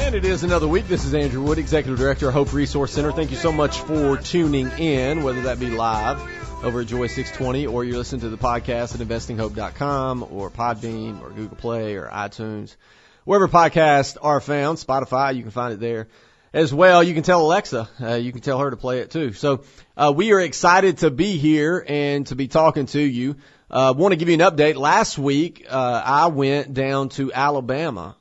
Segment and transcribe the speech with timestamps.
[0.00, 0.88] And it is another week.
[0.88, 3.12] This is Andrew Wood, Executive Director of Hope Resource Center.
[3.12, 6.18] Thank you so much for tuning in, whether that be live
[6.64, 11.28] over at Joy 620 or you're listening to the podcast at investinghope.com or Podbean or
[11.28, 12.74] Google Play or iTunes.
[13.24, 16.08] Wherever podcasts are found, Spotify, you can find it there
[16.54, 17.02] as well.
[17.02, 19.34] You can tell Alexa, uh, you can tell her to play it too.
[19.34, 19.64] So,
[19.96, 23.36] uh, we are excited to be here and to be talking to you.
[23.70, 24.76] Uh, want to give you an update.
[24.76, 28.16] Last week, uh, I went down to Alabama,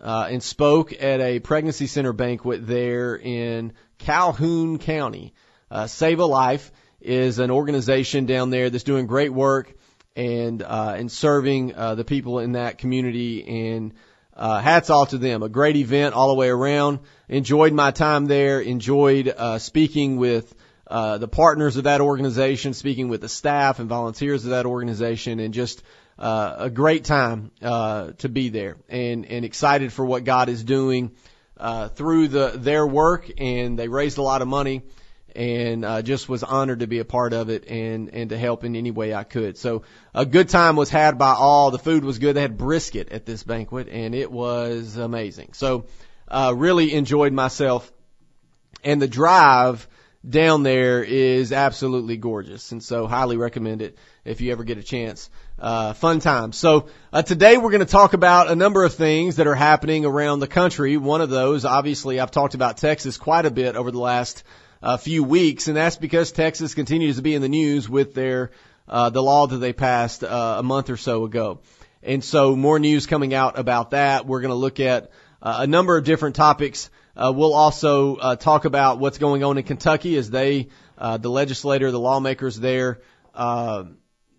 [0.00, 5.34] uh, and spoke at a pregnancy center banquet there in Calhoun County.
[5.70, 9.74] Uh, Save a Life is an organization down there that's doing great work
[10.16, 13.92] and, uh, and serving, uh, the people in that community and,
[14.34, 15.42] uh, hats off to them.
[15.42, 17.00] A great event all the way around.
[17.28, 18.60] Enjoyed my time there.
[18.60, 20.54] Enjoyed uh, speaking with
[20.88, 25.38] uh, the partners of that organization, speaking with the staff and volunteers of that organization,
[25.38, 25.82] and just
[26.18, 28.76] uh, a great time uh, to be there.
[28.88, 31.12] And and excited for what God is doing
[31.58, 33.30] uh, through the their work.
[33.38, 34.82] And they raised a lot of money
[35.36, 38.64] and uh, just was honored to be a part of it and and to help
[38.64, 39.56] in any way I could.
[39.58, 39.82] So
[40.14, 41.70] a good time was had by all.
[41.70, 42.34] The food was good.
[42.34, 45.52] They had brisket at this banquet, and it was amazing.
[45.52, 45.86] So
[46.26, 47.92] uh, really enjoyed myself,
[48.82, 49.86] and the drive
[50.28, 54.82] down there is absolutely gorgeous, and so highly recommend it if you ever get a
[54.82, 55.30] chance.
[55.58, 56.52] Uh, fun time.
[56.52, 60.04] So uh, today we're going to talk about a number of things that are happening
[60.04, 60.96] around the country.
[60.96, 64.42] One of those, obviously, I've talked about Texas quite a bit over the last
[64.82, 68.50] a few weeks, and that's because Texas continues to be in the news with their
[68.88, 71.60] uh, the law that they passed uh, a month or so ago.
[72.02, 74.26] And so more news coming out about that.
[74.26, 75.10] We're going to look at
[75.42, 76.90] uh, a number of different topics.
[77.18, 81.28] Uh, we'll also uh, talk about what's going on in Kentucky as they, uh, the
[81.28, 83.00] legislator, the lawmakers there,
[83.34, 83.84] uh,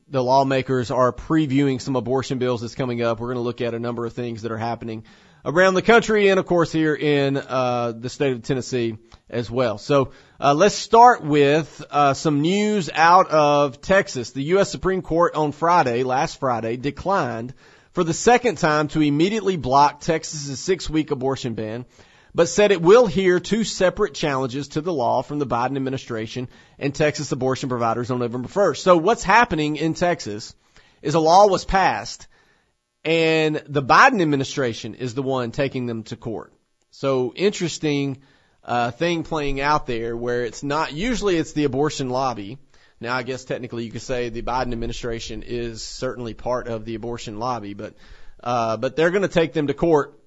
[0.07, 3.19] the lawmakers are previewing some abortion bills that's coming up.
[3.19, 5.03] We're going to look at a number of things that are happening
[5.45, 8.97] around the country and of course here in uh, the state of Tennessee
[9.29, 9.77] as well.
[9.77, 14.31] So uh, let's start with uh, some news out of Texas.
[14.31, 14.71] The U.S.
[14.71, 17.53] Supreme Court on Friday, last Friday, declined
[17.91, 21.85] for the second time to immediately block Texas's six-week abortion ban,
[22.33, 26.47] but said it will hear two separate challenges to the law from the Biden administration
[26.77, 28.77] and Texas abortion providers on November 1st.
[28.77, 30.55] So what's happening in Texas
[31.01, 32.27] is a law was passed
[33.03, 36.53] and the Biden administration is the one taking them to court.
[36.91, 38.19] So interesting
[38.63, 42.57] uh, thing playing out there where it's not usually it's the abortion lobby.
[42.99, 46.95] Now I guess technically you could say the Biden administration is certainly part of the
[46.95, 47.95] abortion lobby, but
[48.43, 50.18] uh, but they're going to take them to court.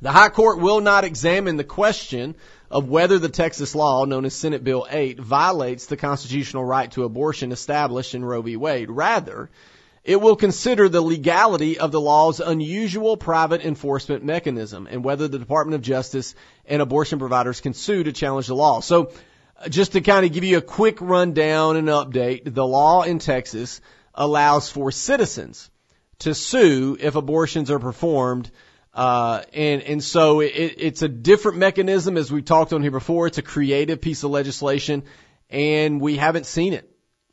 [0.00, 2.36] The High Court will not examine the question
[2.70, 7.04] of whether the Texas law, known as Senate Bill 8, violates the constitutional right to
[7.04, 8.56] abortion established in Roe v.
[8.56, 8.90] Wade.
[8.90, 9.50] Rather,
[10.04, 15.38] it will consider the legality of the law's unusual private enforcement mechanism and whether the
[15.38, 18.80] Department of Justice and abortion providers can sue to challenge the law.
[18.80, 19.10] So
[19.58, 23.18] uh, just to kind of give you a quick rundown and update, the law in
[23.18, 23.80] Texas
[24.14, 25.70] allows for citizens
[26.20, 28.50] to sue if abortions are performed.
[28.94, 33.26] Uh, and, and so it, it's a different mechanism as we talked on here before.
[33.26, 35.04] It's a creative piece of legislation
[35.50, 36.90] and we haven't seen it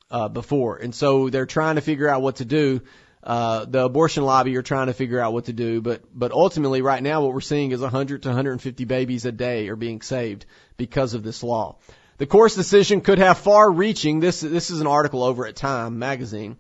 [0.10, 2.82] uh, before, and so they're trying to figure out what to do.
[3.24, 6.82] Uh, the abortion lobby are trying to figure out what to do, but but ultimately,
[6.82, 10.46] right now, what we're seeing is 100 to 150 babies a day are being saved
[10.78, 11.78] because of this law.
[12.18, 14.20] The court's decision could have far-reaching.
[14.20, 16.58] This this is an article over at Time magazine.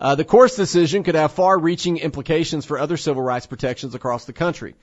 [0.00, 4.32] Uh, the court's decision could have far-reaching implications for other civil rights protections across the
[4.32, 4.74] country.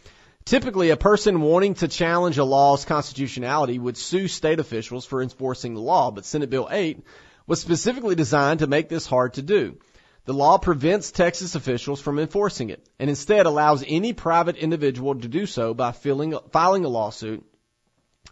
[0.46, 5.74] Typically, a person wanting to challenge a law's constitutionality would sue state officials for enforcing
[5.74, 7.04] the law, but Senate Bill 8
[7.48, 9.78] was specifically designed to make this hard to do.
[10.26, 15.28] The law prevents Texas officials from enforcing it and instead allows any private individual to
[15.28, 17.44] do so by filing, filing a lawsuit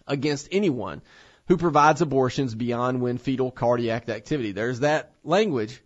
[0.06, 1.02] against anyone
[1.48, 4.52] who provides abortions beyond when fetal cardiac activity.
[4.52, 5.82] There's that language,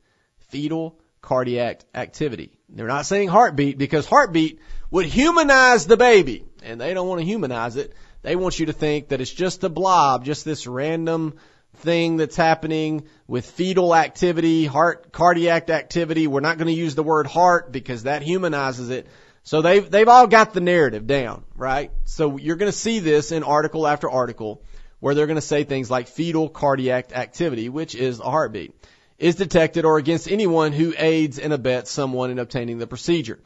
[0.49, 2.59] fetal cardiac activity.
[2.69, 4.59] They're not saying heartbeat because heartbeat
[4.91, 7.93] would humanize the baby and they don't want to humanize it.
[8.21, 11.35] They want you to think that it's just a blob, just this random
[11.77, 16.27] thing that's happening with fetal activity, heart, cardiac activity.
[16.27, 19.07] We're not going to use the word heart because that humanizes it.
[19.43, 21.91] So they've, they've all got the narrative down, right?
[22.03, 24.61] So you're going to see this in article after article
[24.99, 28.75] where they're going to say things like fetal cardiac activity, which is a heartbeat,
[29.19, 33.39] is detected or against anyone who aids and abets someone in obtaining the procedure.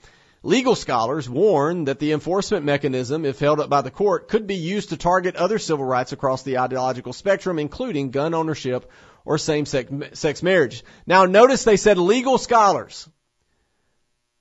[0.43, 4.55] Legal scholars warn that the enforcement mechanism, if held up by the court, could be
[4.55, 8.91] used to target other civil rights across the ideological spectrum, including gun ownership
[9.25, 10.83] or same-sex marriage.
[11.07, 13.07] Now notice they said legal scholars.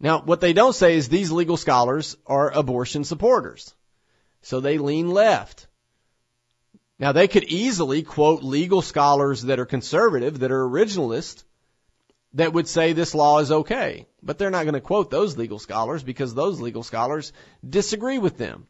[0.01, 3.73] Now, what they don't say is these legal scholars are abortion supporters.
[4.41, 5.69] So they lean left.
[7.03, 11.43] Now, they could easily quote legal scholars that are conservative, that are originalist,
[12.35, 14.07] that would say this law is okay.
[14.23, 17.33] But they're not going to quote those legal scholars because those legal scholars
[17.69, 18.69] disagree with them.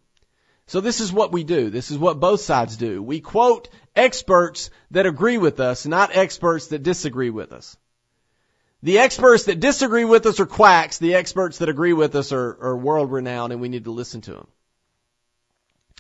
[0.67, 1.69] So this is what we do.
[1.69, 3.03] This is what both sides do.
[3.03, 7.77] We quote experts that agree with us, not experts that disagree with us.
[8.83, 10.97] The experts that disagree with us are quacks.
[10.97, 14.23] The experts that agree with us are, are world renowned and we need to listen
[14.23, 14.47] to them.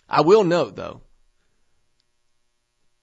[0.08, 1.02] I will note though,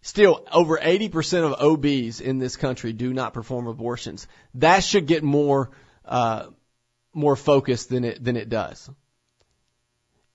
[0.01, 4.27] still over 80% of OBs in this country do not perform abortions.
[4.55, 5.71] That should get more,
[6.05, 6.47] uh,
[7.13, 8.89] more focused than it, than it does.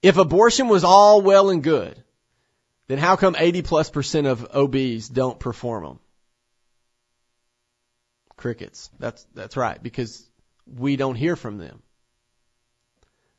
[0.02, 2.02] If abortion was all well and good,
[2.88, 5.98] then how come 80 plus percent of OBs don't perform them?
[8.36, 8.90] Crickets.
[8.98, 10.28] That's, that's right, because
[10.66, 11.82] we don't hear from them.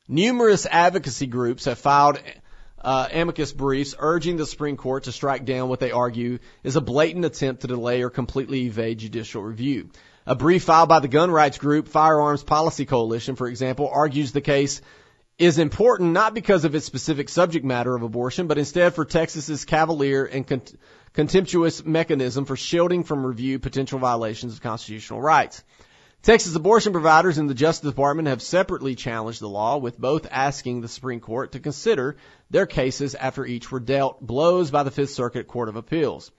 [0.08, 2.20] Numerous advocacy groups have filed
[2.86, 6.82] uh, amicus briefs urging the Supreme Court to strike down what they argue is a
[6.82, 9.90] blatant attempt to delay or completely evade judicial review.
[10.28, 14.42] A brief filed by the gun rights group Firearms Policy Coalition, for example, argues the
[14.42, 14.82] case
[15.40, 19.66] is important not because of its specific subject matter of abortion, but instead for Texas's
[19.66, 20.62] cavalier and con-
[21.14, 25.64] contemptuous mechanism for shielding from review potential violations of constitutional rights.
[26.26, 30.82] Texas abortion providers and the Justice Department have separately challenged the law, with both asking
[30.82, 32.18] the Supreme Court to consider
[32.50, 36.32] their cases after each were dealt blows by the Fifth Circuit Court of Appeals.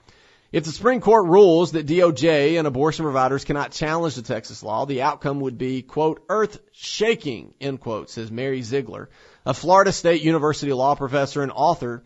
[0.50, 4.86] If the Supreme Court rules that DOJ and abortion providers cannot challenge the Texas law,
[4.86, 9.08] the outcome would be, quote, earth shaking, end quote, says Mary Ziegler,
[9.44, 12.02] a Florida State University law professor and author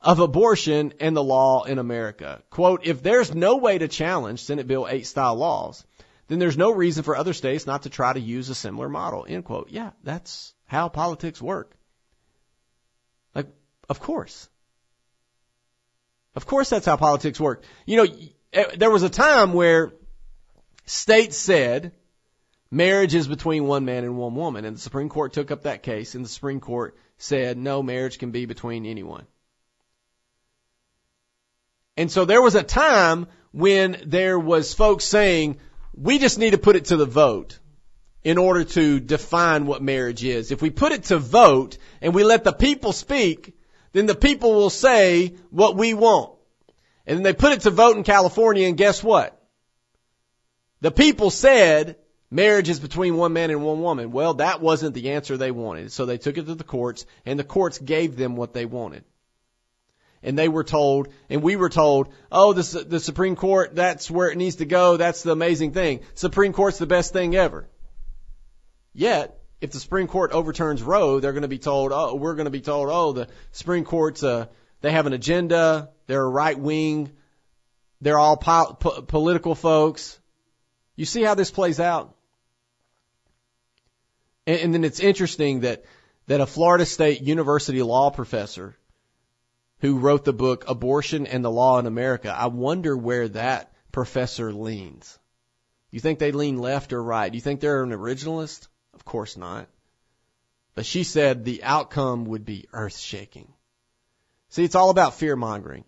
[0.00, 2.42] of abortion and the law in America.
[2.48, 5.84] Quote, if there's no way to challenge Senate Bill 8 style laws,
[6.28, 9.26] then there's no reason for other states not to try to use a similar model,
[9.28, 9.70] end quote.
[9.70, 11.74] Yeah, that's how politics work.
[13.34, 13.48] Like,
[13.88, 14.48] of course.
[16.34, 17.64] Of course that's how politics work.
[17.86, 18.06] You know,
[18.52, 19.92] eh, there was a time where
[20.84, 21.92] states said
[22.70, 25.82] marriage is between one man and one woman, and the Supreme Court took up that
[25.82, 29.26] case, and the Supreme Court said no, marriage can be between anyone.
[31.96, 35.58] And so there was a time when there was folks saying,
[35.94, 37.58] we just need to put it to the vote
[38.24, 40.50] in order to define what marriage is.
[40.50, 43.56] If we put it to vote and we let the people speak,
[43.92, 46.32] then the people will say what we want.
[47.06, 49.40] And then they put it to vote in California and guess what?
[50.80, 51.96] The people said
[52.30, 54.12] marriage is between one man and one woman.
[54.12, 55.90] Well, that wasn't the answer they wanted.
[55.92, 59.04] So they took it to the courts and the courts gave them what they wanted.
[60.22, 64.30] And they were told, and we were told, oh, the, the Supreme Court, that's where
[64.30, 64.96] it needs to go.
[64.96, 66.00] That's the amazing thing.
[66.14, 67.68] Supreme Court's the best thing ever.
[68.92, 72.46] Yet, if the Supreme Court overturns Roe, they're going to be told, oh, we're going
[72.46, 74.46] to be told, oh, the Supreme Court's, uh,
[74.80, 75.90] they have an agenda.
[76.06, 77.12] They're right wing.
[78.00, 80.18] They're all po- po- political folks.
[80.96, 82.14] You see how this plays out?
[84.46, 85.84] And, and then it's interesting that,
[86.26, 88.77] that a Florida State University law professor
[89.80, 94.52] who wrote the book Abortion and the Law in America, I wonder where that professor
[94.52, 95.18] leans.
[95.90, 97.32] You think they lean left or right?
[97.32, 98.68] You think they're an originalist?
[98.94, 99.68] Of course not.
[100.74, 103.52] But she said the outcome would be earth shaking.
[104.50, 105.84] See, it's all about fear mongering.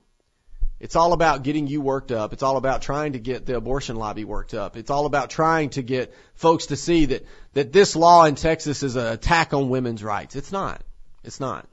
[0.80, 2.32] It's all about getting you worked up.
[2.32, 4.78] It's all about trying to get the abortion lobby worked up.
[4.78, 8.82] It's all about trying to get folks to see that, that this law in Texas
[8.82, 10.36] is an attack on women's rights.
[10.36, 10.82] It's not.
[11.22, 11.68] It's not.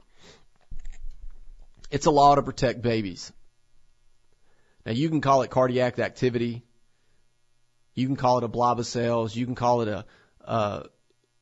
[1.90, 3.32] It's a law to protect babies.
[4.84, 6.64] Now you can call it cardiac activity.
[7.94, 9.34] You can call it a blob of cells.
[9.34, 10.04] You can call it a,
[10.44, 10.82] uh,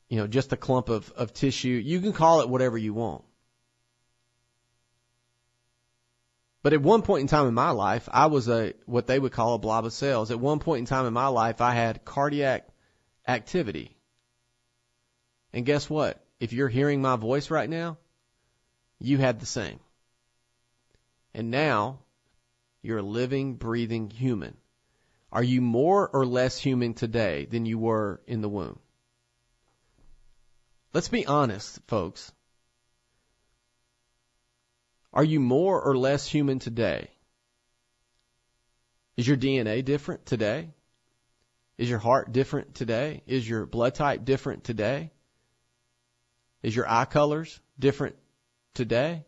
[0.09, 1.69] you know, just a clump of, of tissue.
[1.69, 3.23] You can call it whatever you want.
[6.63, 9.31] But at one point in time in my life, I was a, what they would
[9.31, 10.31] call a blob of cells.
[10.31, 12.67] At one point in time in my life, I had cardiac
[13.27, 13.95] activity.
[15.53, 16.21] And guess what?
[16.39, 17.97] If you're hearing my voice right now,
[18.99, 19.79] you had the same.
[21.33, 21.99] And now
[22.81, 24.57] you're a living, breathing human.
[25.31, 28.79] Are you more or less human today than you were in the womb?
[30.93, 32.31] Let's be honest, folks.
[35.13, 37.09] Are you more or less human today?
[39.15, 40.69] Is your DNA different today?
[41.77, 43.21] Is your heart different today?
[43.27, 45.11] Is your blood type different today?
[46.63, 48.15] Is your eye colors different
[48.73, 49.26] today?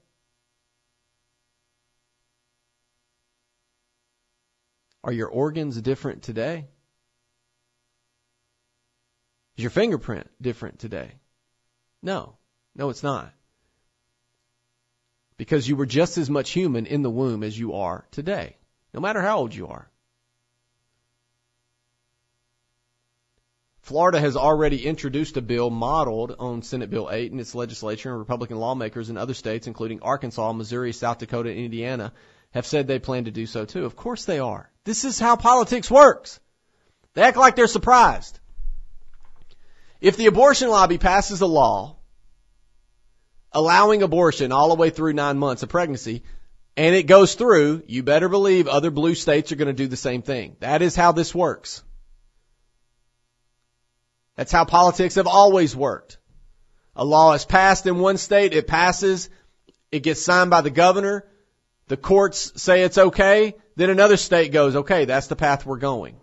[5.03, 6.67] Are your organs different today?
[9.57, 11.11] Is your fingerprint different today?
[12.01, 12.35] No.
[12.75, 13.33] No, it's not.
[15.37, 18.57] Because you were just as much human in the womb as you are today,
[18.93, 19.89] no matter how old you are.
[23.81, 28.19] Florida has already introduced a bill modeled on Senate Bill 8 in its legislature, and
[28.19, 32.13] Republican lawmakers in other states, including Arkansas, Missouri, South Dakota, and Indiana,
[32.51, 33.85] have said they plan to do so too.
[33.85, 34.69] Of course they are.
[34.83, 36.39] This is how politics works.
[37.13, 38.39] They act like they're surprised.
[40.01, 41.97] If the abortion lobby passes a law
[43.51, 46.23] allowing abortion all the way through nine months of pregnancy,
[46.77, 49.97] and it goes through, you better believe other blue states are going to do the
[49.97, 50.55] same thing.
[50.59, 51.83] That is how this works.
[54.35, 56.17] That's how politics have always worked.
[56.95, 59.29] A law is passed in one state, it passes,
[59.91, 61.25] it gets signed by the governor,
[61.89, 66.15] the courts say it's okay, then another state goes, okay, that's the path we're going.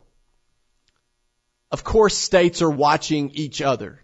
[1.72, 4.00] Of course states are watching each other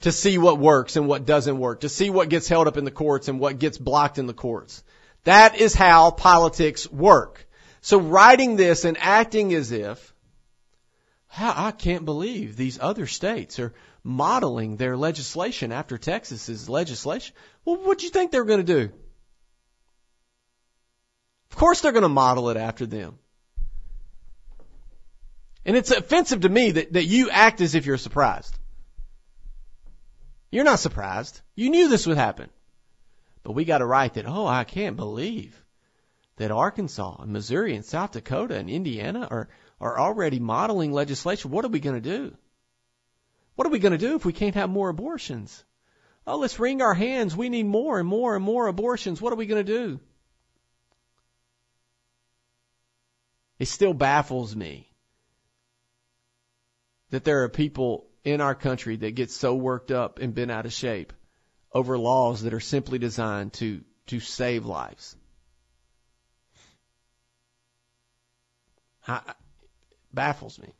[0.00, 2.86] to see what works and what doesn't work, to see what gets held up in
[2.86, 4.82] the courts and what gets blocked in the courts.
[5.24, 7.46] That is how politics work.
[7.82, 10.14] So writing this and acting as if
[11.38, 17.36] I can't believe these other states are modeling their legislation after Texas's legislation.
[17.66, 18.92] Well, what do you think they're going to do?
[21.50, 23.18] Of course they're going to model it after them.
[25.64, 28.56] And it's offensive to me that, that you act as if you're surprised.
[30.50, 31.40] You're not surprised.
[31.54, 32.50] You knew this would happen.
[33.42, 35.60] But we got to write that, oh, I can't believe
[36.36, 39.48] that Arkansas and Missouri and South Dakota and Indiana are
[39.80, 41.50] are already modeling legislation.
[41.50, 42.36] What are we going to do?
[43.54, 45.64] What are we going to do if we can't have more abortions?
[46.26, 47.36] Oh, let's wring our hands.
[47.36, 49.20] We need more and more and more abortions.
[49.20, 50.00] What are we going to do?
[53.60, 54.90] It still baffles me
[57.10, 60.64] that there are people in our country that get so worked up and bent out
[60.64, 61.12] of shape
[61.70, 65.14] over laws that are simply designed to, to save lives.
[69.06, 69.20] I,
[70.10, 70.72] baffles me.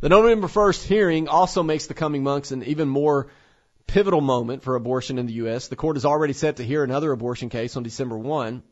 [0.00, 3.28] The November 1st hearing also makes the coming months an even more
[3.86, 5.68] pivotal moment for abortion in the U.S.
[5.68, 8.62] The court is already set to hear another abortion case on December 1.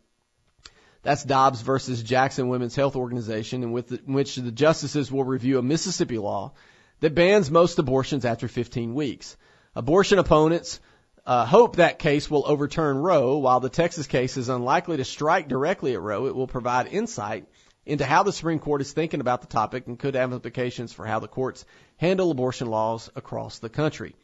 [1.02, 5.58] That's Dobbs versus Jackson Women's Health Organization, in, the, in which the justices will review
[5.58, 6.52] a Mississippi law
[7.00, 9.36] that bans most abortions after 15 weeks.
[9.74, 10.80] Abortion opponents
[11.24, 15.46] uh, hope that case will overturn Roe, while the Texas case is unlikely to strike
[15.46, 16.26] directly at Roe.
[16.26, 17.46] It will provide insight
[17.84, 21.06] into how the Supreme Court is thinking about the topic and could have implications for
[21.06, 21.64] how the courts
[21.96, 24.14] handle abortion laws across the country.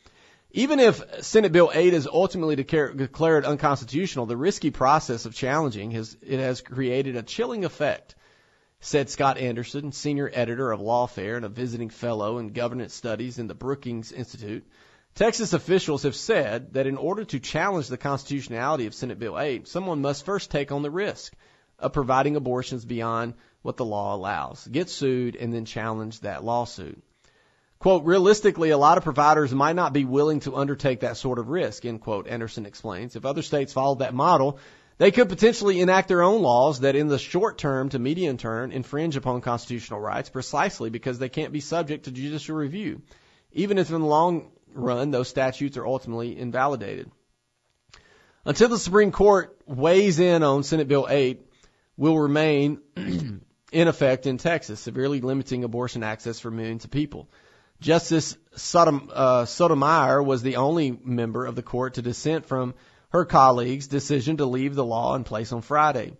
[0.57, 6.17] Even if Senate Bill 8 is ultimately declared unconstitutional, the risky process of challenging has,
[6.23, 8.15] it has created a chilling effect,
[8.79, 13.49] said Scott Anderson, senior editor of Lawfare and a visiting fellow in governance studies in
[13.49, 14.65] the Brookings Institute.
[15.17, 19.67] Texas officials have said that in order to challenge the constitutionality of Senate Bill 8,
[19.67, 21.35] someone must first take on the risk
[21.81, 24.69] of providing abortions beyond what the law allows.
[24.69, 27.03] Get sued and then challenge that lawsuit.
[27.79, 31.49] Quote, realistically, a lot of providers might not be willing to undertake that sort of
[31.49, 33.15] risk, end quote, Anderson explains.
[33.15, 34.59] If other states followed that model,
[34.97, 38.71] they could potentially enact their own laws that in the short term to medium term
[38.71, 43.03] infringe upon constitutional rights precisely because they can't be subject to judicial review,
[43.53, 47.11] even if in the long run those statutes are ultimately invalidated.
[48.47, 51.41] Until the Supreme Court weighs in on Senate Bill 8,
[51.97, 57.29] will remain in effect in Texas, severely limiting abortion access for millions of people.
[57.81, 62.75] Justice uh, Sotomayor was the only member of the court to dissent from
[63.11, 66.17] her colleague's decision to leave the law in place on Friday.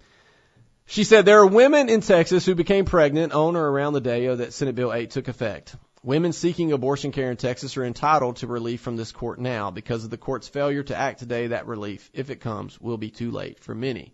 [0.87, 4.33] She said there are women in Texas who became pregnant on or around the day
[4.33, 5.75] that Senate Bill 8 took effect.
[6.03, 9.71] Women seeking abortion care in Texas are entitled to relief from this court now.
[9.71, 13.11] Because of the court's failure to act today, that relief, if it comes, will be
[13.11, 14.13] too late for many.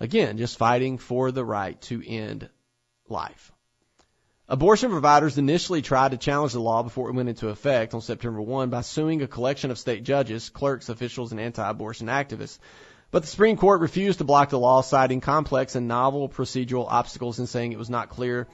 [0.00, 2.48] Again, just fighting for the right to end
[3.08, 3.52] life.
[4.50, 8.40] Abortion providers initially tried to challenge the law before it went into effect on September
[8.40, 12.58] 1 by suing a collection of state judges, clerks, officials, and anti-abortion activists.
[13.10, 17.38] But the Supreme Court refused to block the law, citing complex and novel procedural obstacles
[17.38, 18.46] and saying it was not clear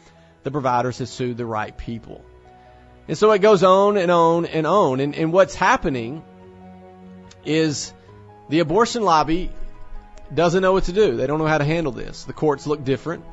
[0.43, 2.25] the providers had sued the right people.
[3.07, 4.99] And so it goes on and on and on.
[4.99, 6.25] And, and what's happening
[7.45, 7.93] is
[8.49, 9.51] the abortion lobby
[10.33, 11.17] doesn't know what to do.
[11.17, 12.25] They don't know how to handle this.
[12.25, 13.25] The courts look different.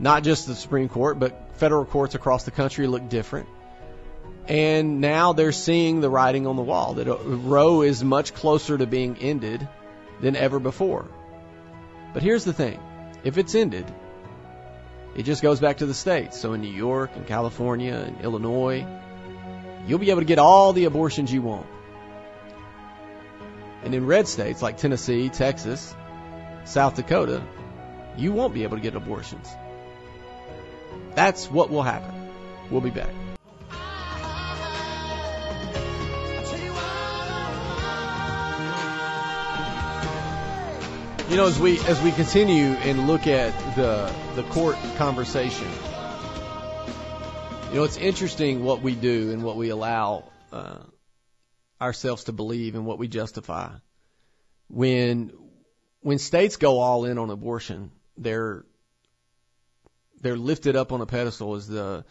[0.00, 3.48] Not just the Supreme Court, but federal courts across the country look different.
[4.48, 8.78] And now they're seeing the writing on the wall that uh, Roe is much closer
[8.78, 9.68] to being ended
[10.22, 11.06] than ever before.
[12.14, 12.80] But here's the thing
[13.24, 13.84] if it's ended,
[15.14, 16.40] it just goes back to the states.
[16.40, 18.86] So in New York and California and Illinois,
[19.86, 21.66] you'll be able to get all the abortions you want.
[23.84, 25.94] And in red states like Tennessee, Texas,
[26.64, 27.42] South Dakota,
[28.16, 29.48] you won't be able to get abortions.
[31.20, 32.14] That's what will happen.
[32.70, 33.10] We'll be back.
[41.28, 45.68] You know, as we as we continue and look at the the court conversation,
[47.68, 50.78] you know, it's interesting what we do and what we allow uh,
[51.78, 53.68] ourselves to believe and what we justify.
[54.68, 55.34] When
[56.00, 58.64] when states go all in on abortion, they're
[60.20, 62.04] they're lifted up on a pedestal as the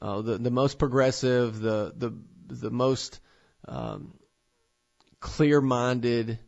[0.00, 2.12] uh, the the most progressive, the the
[2.48, 3.20] the most
[3.66, 4.14] um,
[5.20, 6.38] clear-minded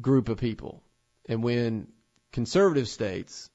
[0.00, 0.82] group of people.
[1.26, 1.88] And when
[2.32, 3.50] conservative states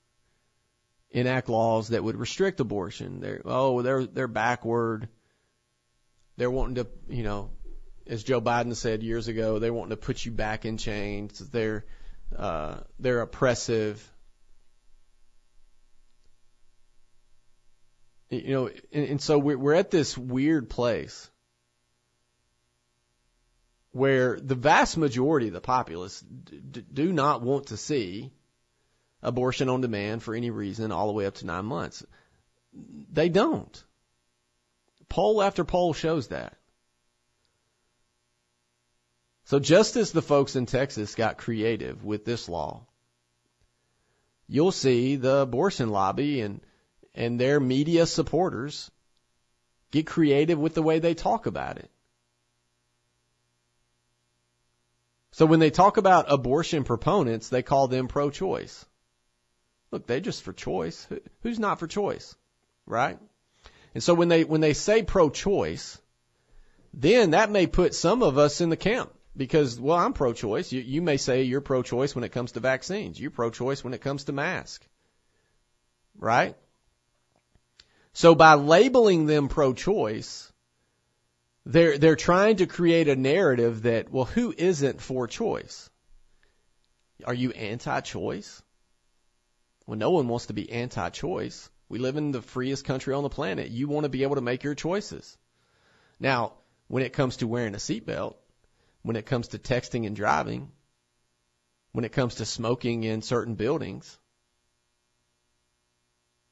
[1.12, 5.08] enact laws that would restrict abortion, they're oh they're they're backward.
[6.38, 7.52] They're wanting to you know,
[8.08, 11.40] as Joe Biden said years ago, they're wanting to put you back in chains.
[11.40, 11.86] They're
[12.36, 14.12] uh, they're oppressive.
[18.30, 21.30] You know, and, and so we're, we're at this weird place
[23.92, 28.32] where the vast majority of the populace d- do not want to see
[29.24, 32.06] abortion on demand for any reason all the way up to nine months.
[33.12, 33.84] They don't.
[35.10, 36.58] Poll after poll shows that.
[39.46, 42.86] So just as the folks in Texas got creative with this law,
[44.48, 46.60] you'll see the abortion lobby and
[47.18, 48.92] and their media supporters
[49.92, 51.90] get creative with the way they talk about it.
[55.32, 58.86] So when they talk about abortion proponents, they call them pro-choice.
[59.92, 61.08] Look, they're just for choice.
[61.42, 62.36] Who's not for choice?
[62.86, 63.20] Right?
[63.94, 66.00] And so when they when they say pro-choice,
[66.94, 70.72] then that may put some of us in the camp because well, I'm pro-choice.
[70.72, 73.20] You, you may say you're pro-choice when it comes to vaccines.
[73.20, 74.88] You're pro-choice when it comes to masks.
[76.18, 76.56] Right?
[78.18, 80.52] So by labeling them pro-choice,
[81.68, 85.88] they're they're trying to create a narrative that well, who isn't for choice?
[87.26, 88.64] Are you anti-choice?
[89.86, 91.70] Well, no one wants to be anti-choice.
[91.90, 93.70] We live in the freest country on the planet.
[93.70, 95.38] You want to be able to make your choices.
[96.20, 96.54] Now,
[96.88, 98.34] when it comes to wearing a seatbelt,
[99.04, 100.72] when it comes to texting and driving,
[101.92, 104.18] when it comes to smoking in certain buildings,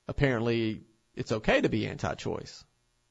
[0.07, 0.83] apparently
[1.15, 2.63] it's okay to be anti-choice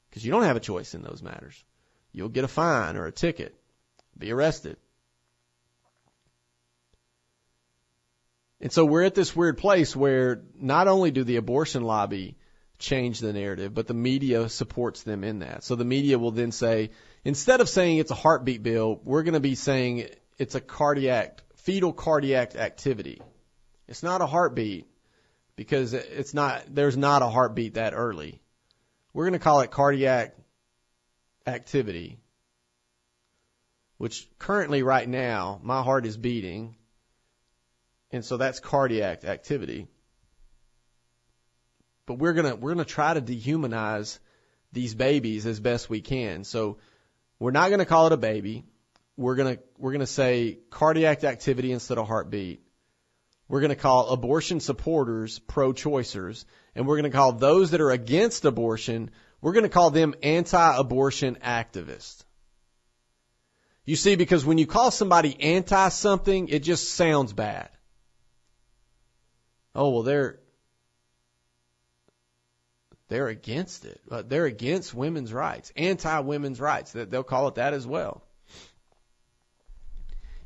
[0.09, 1.63] because you don't have a choice in those matters.
[2.11, 3.55] You'll get a fine or a ticket,
[4.17, 4.77] be arrested.
[8.61, 12.37] And so we're at this weird place where not only do the abortion lobby
[12.79, 15.63] change the narrative, but the media supports them in that.
[15.63, 16.91] So the media will then say,
[17.23, 21.41] instead of saying it's a heartbeat bill, we're going to be saying it's a cardiac,
[21.55, 23.21] fetal cardiac activity.
[23.87, 24.87] It's not a heartbeat
[25.55, 28.41] because it's not, there's not a heartbeat that early.
[29.13, 30.35] We're going to call it cardiac
[31.47, 32.19] activity,
[33.97, 36.75] which currently right now, my heart is beating.
[38.11, 39.87] And so that's cardiac activity.
[42.05, 44.19] But we're to, we're to try to dehumanize
[44.73, 46.43] these babies as best we can.
[46.43, 46.77] So
[47.39, 48.65] we're not to call it a baby.
[49.17, 52.64] We're to, we're to say cardiac activity instead of heartbeat.
[53.47, 57.91] We're going to call abortion supporters pro-choicers, and we're going to call those that are
[57.91, 62.23] against abortion, we're going to call them anti-abortion activists.
[63.85, 67.69] You see, because when you call somebody anti something, it just sounds bad.
[69.75, 70.39] Oh, well, they're,
[73.09, 74.01] they're against it.
[74.09, 76.93] Uh, they're against women's rights, anti-women's rights.
[76.93, 78.24] They'll call it that as well.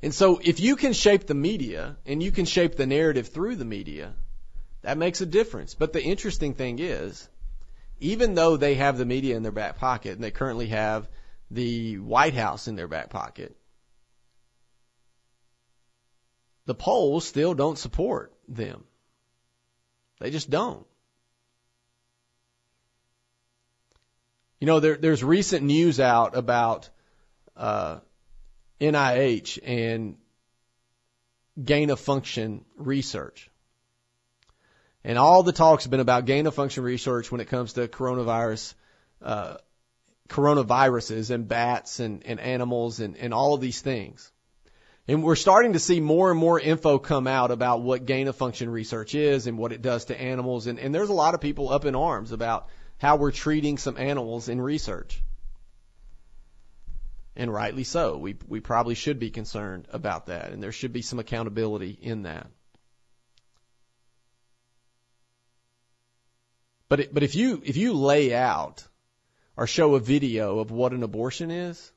[0.02, 3.56] And so if you can shape the media and you can shape the narrative through
[3.56, 4.14] the media,
[4.82, 5.76] that makes a difference.
[5.76, 7.28] But the interesting thing is,
[8.00, 11.10] even though they have the media in their back pocket and they currently have
[11.52, 13.58] the White House in their back pocket,
[16.66, 18.86] the polls still don't support them.
[20.20, 20.86] They just don't.
[24.60, 26.90] You know, there, there's recent news out about
[27.58, 28.00] uh,
[28.80, 30.18] NIH and
[31.64, 33.50] gain of function research.
[35.04, 38.74] And all the talk's been about gain of function research when it comes to coronavirus,
[39.22, 39.58] uh,
[40.28, 44.32] coronaviruses and bats and, and animals and, and all of these things.
[45.08, 48.36] And we're starting to see more and more info come out about what gain of
[48.36, 50.68] function research is and what it does to animals.
[50.68, 52.68] And, and there's a lot of people up in arms about
[53.00, 55.24] how we're treating some animals in research.
[57.40, 58.18] And rightly so.
[58.18, 62.24] We, we probably should be concerned about that and there should be some accountability in
[62.24, 62.48] that.
[66.90, 68.86] But, it, but if you, if you lay out
[69.56, 71.94] or show a video of what an abortion is,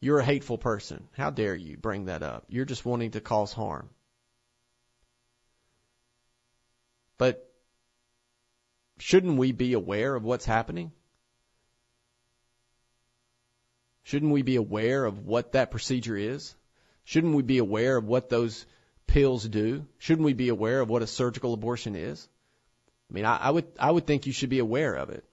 [0.00, 1.06] you're a hateful person.
[1.16, 2.46] How dare you bring that up?
[2.48, 3.90] You're just wanting to cause harm.
[7.16, 7.48] But
[8.98, 10.90] shouldn't we be aware of what's happening?
[14.06, 16.54] Shouldn't we be aware of what that procedure is?
[17.02, 18.64] Shouldn't we be aware of what those
[19.08, 19.84] pills do?
[19.98, 22.28] Shouldn't we be aware of what a surgical abortion is?
[23.10, 25.24] I mean, I, I would I would think you should be aware of it.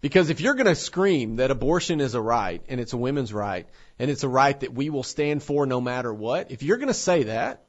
[0.00, 3.34] Because if you're going to scream that abortion is a right and it's a women's
[3.34, 6.78] right and it's a right that we will stand for no matter what, if you're
[6.78, 7.66] going to say that,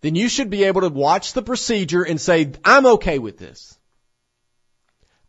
[0.00, 3.76] then you should be able to watch the procedure and say, I'm okay with this.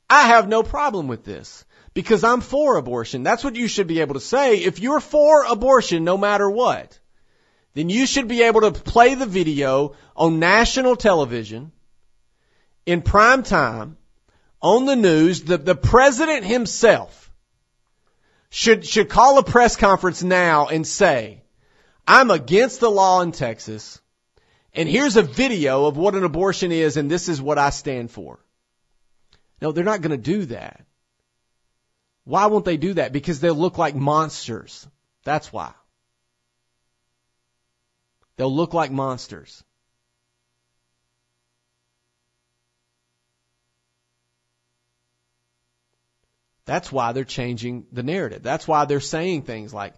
[0.07, 1.65] I have no problem with this
[1.97, 3.23] because I'm for abortion.
[3.23, 4.57] That's what you should be able to say.
[4.57, 6.99] If you're for abortion no matter what,
[7.73, 11.71] then you should be able to play the video on national television
[12.85, 13.97] in prime time
[14.61, 15.41] on the news.
[15.41, 17.31] The, the president himself
[18.51, 21.41] should, should call a press conference now and say,
[22.07, 23.99] I'm against the law in Texas
[24.71, 28.11] and here's a video of what an abortion is and this is what I stand
[28.11, 28.37] for.
[29.59, 30.83] No, they're not going to do that.
[32.27, 33.13] Why won't they do that?
[33.13, 34.85] Because they'll look like monsters.
[35.23, 35.71] That's why.
[38.35, 39.63] They'll look like monsters.
[46.65, 48.43] That's why they're changing the narrative.
[48.43, 49.93] That's why they're saying things like,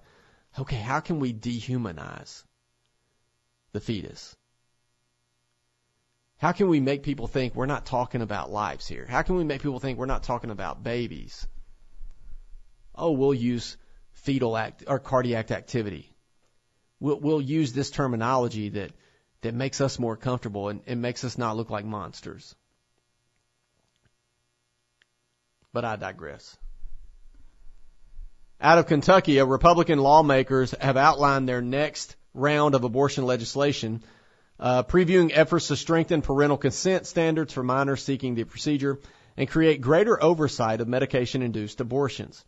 [0.59, 2.43] okay, how can we dehumanize
[3.71, 4.35] the fetus?
[6.37, 9.07] How can we make people think we're not talking about lives here?
[9.09, 11.47] How can we make people think we're not talking about babies?
[12.99, 13.77] Oh, we'll use
[14.11, 16.09] fetal act or cardiac activity
[16.99, 18.91] we'll, we'll use this terminology that,
[19.41, 22.55] that makes us more comfortable and, makes us not look like monsters.
[25.71, 26.57] But I digress.
[28.61, 34.03] Out of Kentucky, Republican lawmakers have outlined their next round of abortion legislation,
[34.59, 38.99] uh, previewing efforts to strengthen parental consent standards for minors seeking the procedure
[39.37, 42.43] and create greater oversight of medication-induced abortions.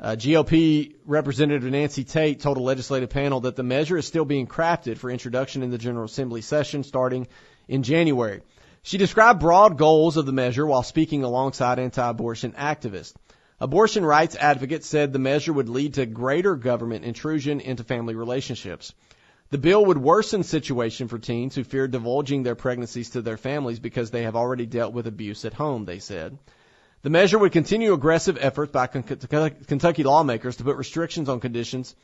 [0.00, 4.48] Uh, GOP Representative Nancy Tate told a legislative panel that the measure is still being
[4.48, 7.28] crafted for introduction in the General Assembly session starting
[7.68, 8.42] in January.
[8.82, 13.14] She described broad goals of the measure while speaking alongside anti-abortion activists.
[13.60, 18.92] Abortion rights advocates said the measure would lead to greater government intrusion into family relationships.
[19.50, 23.78] The bill would worsen situation for teens who fear divulging their pregnancies to their families
[23.78, 26.36] because they have already dealt with abuse at home, they said.
[27.04, 31.94] The measure would continue aggressive efforts by Kentucky lawmakers to put restrictions on conditions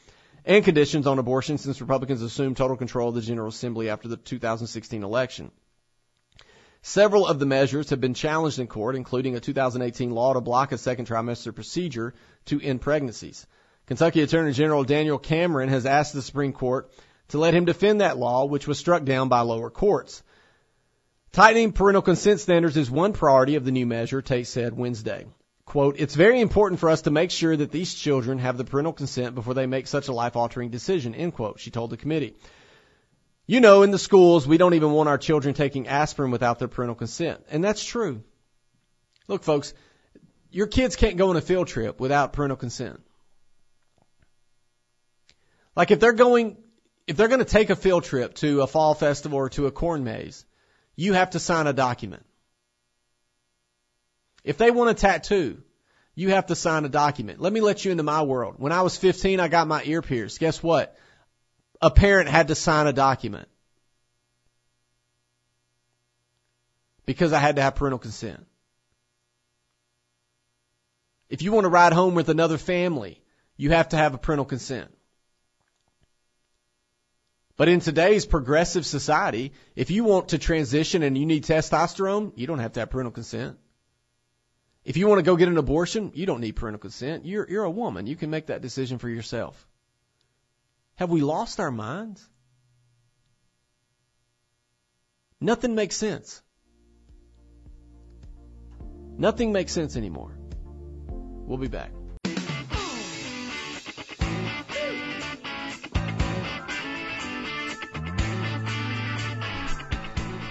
[0.45, 4.19] and conditions on abortion since Republicans assumed total control of the General Assembly after the
[4.19, 5.53] 2016 election.
[6.83, 10.71] Several of the measures have been challenged in court, including a 2018 law to block
[10.71, 12.13] a second trimester procedure
[12.45, 13.47] to end pregnancies.
[13.87, 16.93] Kentucky Attorney General Daniel Cameron has asked the Supreme Court
[17.29, 20.23] to let him defend that law, which was struck down by lower courts.
[21.33, 25.27] Tightening parental consent standards is one priority of the new measure, Tate said Wednesday.
[25.65, 28.93] Quote, it's very important for us to make sure that these children have the parental
[28.93, 32.35] consent before they make such a life altering decision, end quote, she told the committee.
[33.47, 36.67] You know, in the schools, we don't even want our children taking aspirin without their
[36.67, 37.45] parental consent.
[37.49, 38.25] And that's true.
[39.29, 39.73] Look, folks,
[40.51, 43.01] your kids can't go on a field trip without parental consent.
[45.77, 46.57] Like if they're going,
[47.07, 49.71] if they're going to take a field trip to a fall festival or to a
[49.71, 50.45] corn maze,
[50.97, 52.25] you have to sign a document.
[54.45, 55.63] If they want a tattoo,
[56.15, 57.41] you have to sign a document.
[57.41, 58.57] Let me let you into my world.
[58.59, 60.41] When I was 15, I got my ear pierced.
[60.41, 60.97] Guess what?
[61.81, 63.49] A parent had to sign a document.
[67.07, 68.47] Because I had to have parental consent.
[71.29, 73.23] If you want to ride home with another family,
[73.57, 74.91] you have to have a parental consent.
[77.61, 82.47] But in today's progressive society, if you want to transition and you need testosterone, you
[82.47, 83.59] don't have to have parental consent.
[84.83, 87.27] If you want to go get an abortion, you don't need parental consent.
[87.27, 88.07] You're, you're a woman.
[88.07, 89.69] You can make that decision for yourself.
[90.95, 92.27] Have we lost our minds?
[95.39, 96.41] Nothing makes sense.
[99.19, 100.33] Nothing makes sense anymore.
[101.11, 101.93] We'll be back.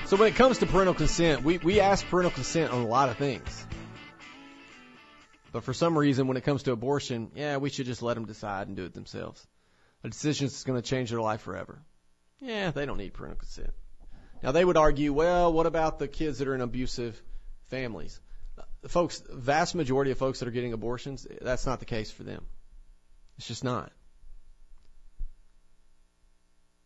[0.10, 3.10] So when it comes to parental consent, we, we ask parental consent on a lot
[3.10, 3.68] of things.
[5.52, 8.26] But for some reason, when it comes to abortion, yeah, we should just let them
[8.26, 9.46] decide and do it themselves.
[10.04, 11.84] A decision that's going to change their life forever.
[12.40, 13.70] Yeah, they don't need parental consent.
[14.42, 17.22] Now they would argue, well, what about the kids that are in abusive
[17.68, 18.20] families?
[18.82, 22.24] The folks, vast majority of folks that are getting abortions, that's not the case for
[22.24, 22.48] them.
[23.38, 23.92] It's just not.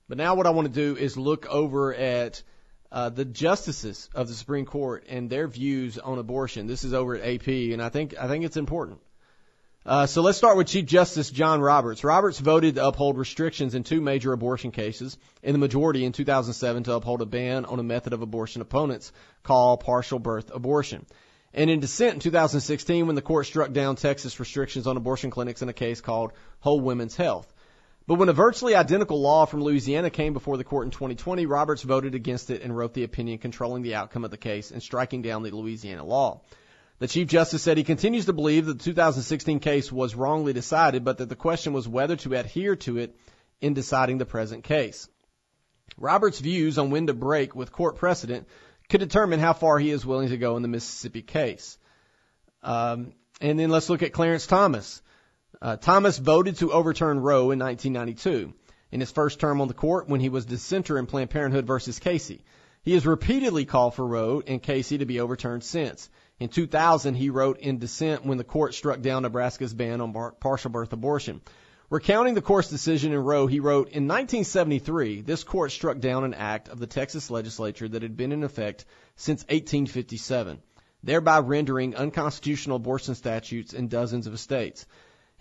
[0.10, 2.44] But now what I want to do is look over at
[2.94, 6.68] uh, the justices of the Supreme Court and their views on abortion.
[6.68, 9.02] This is over at AP, and I think I think it's important.
[9.84, 12.04] Uh, so let's start with Chief Justice John Roberts.
[12.04, 16.84] Roberts voted to uphold restrictions in two major abortion cases in the majority in 2007
[16.84, 21.06] to uphold a ban on a method of abortion opponents call partial birth abortion.
[21.54, 25.62] And in dissent in 2016 when the court struck down Texas restrictions on abortion clinics
[25.62, 27.53] in a case called Whole Women's Health.
[28.06, 31.84] But when a virtually identical law from Louisiana came before the court in 2020, Roberts
[31.84, 35.22] voted against it and wrote the opinion controlling the outcome of the case and striking
[35.22, 36.42] down the Louisiana law.
[37.00, 41.04] The Chief Justice said he continues to believe that the 2016 case was wrongly decided,
[41.04, 43.16] but that the question was whether to adhere to it
[43.62, 45.08] in deciding the present case.
[45.98, 48.48] Roberts' views on when to break with court precedent
[48.90, 51.78] could determine how far he is willing to go in the Mississippi case.
[52.62, 55.02] Um, and then let's look at Clarence Thomas.
[55.64, 58.54] Uh, Thomas voted to overturn Roe in 1992
[58.92, 62.00] in his first term on the court when he was dissenter in Planned Parenthood versus
[62.00, 62.44] Casey.
[62.82, 66.10] He has repeatedly called for Roe and Casey to be overturned since.
[66.38, 70.34] In 2000, he wrote in dissent when the court struck down Nebraska's ban on bar-
[70.34, 71.40] partial birth abortion.
[71.90, 76.34] Recounting the court's decision in Roe, he wrote, In 1973, this court struck down an
[76.34, 78.84] act of the Texas legislature that had been in effect
[79.16, 80.60] since 1857,
[81.04, 84.86] thereby rendering unconstitutional abortion statutes in dozens of states.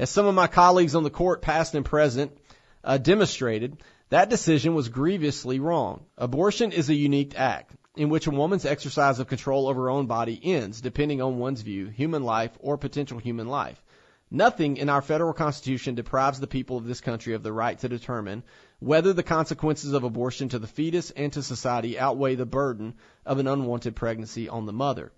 [0.02, 2.36] As some of my colleagues on the court, past and present,
[2.82, 3.76] uh, demonstrated,
[4.08, 6.06] that decision was grievously wrong.
[6.18, 10.06] Abortion is a unique act in which a woman's exercise of control over her own
[10.06, 13.80] body ends, depending on one's view, human life or potential human life.
[14.28, 17.88] Nothing in our federal constitution deprives the people of this country of the right to
[17.88, 18.42] determine
[18.80, 23.38] whether the consequences of abortion to the fetus and to society outweigh the burden of
[23.38, 25.12] an unwanted pregnancy on the mother.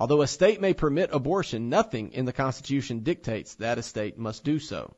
[0.00, 4.44] Although a state may permit abortion, nothing in the Constitution dictates that a state must
[4.44, 4.94] do so.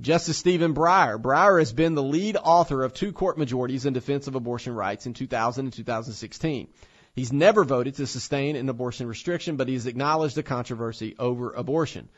[0.00, 1.16] Justice Stephen Breyer.
[1.16, 5.06] Breyer has been the lead author of two court majorities in defense of abortion rights
[5.06, 6.66] in 2000 and 2016.
[7.14, 12.08] He's never voted to sustain an abortion restriction, but he's acknowledged the controversy over abortion.